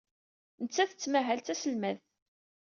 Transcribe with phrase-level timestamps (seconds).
[0.63, 2.03] Nettat tettmahal d taselmadt.